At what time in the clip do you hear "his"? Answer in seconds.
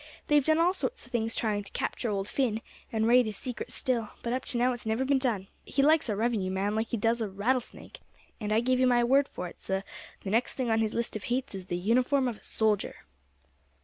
3.27-3.37, 10.79-10.95